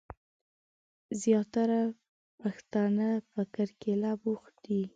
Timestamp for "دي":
4.65-4.81